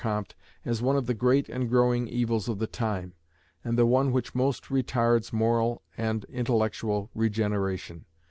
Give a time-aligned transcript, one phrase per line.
[0.01, 0.33] Comte
[0.65, 3.13] as one of the great and growing evils of the time,
[3.63, 8.05] and the one which most retards moral and intellectual regeneration.